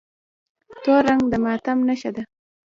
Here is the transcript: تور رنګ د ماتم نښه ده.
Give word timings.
تور 0.83 1.01
رنګ 1.09 1.23
د 1.31 1.33
ماتم 1.43 1.77
نښه 1.87 2.11
ده. 2.15 2.23